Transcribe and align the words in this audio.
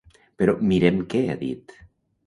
Però 0.41 0.55
mirem 0.71 0.99
què 1.13 1.23
ha 1.35 1.39
dit. 1.47 1.81